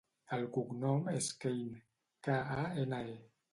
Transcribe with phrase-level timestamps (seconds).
[0.37, 1.83] El cognom és Kane:
[2.29, 3.17] ca, a, ena, e.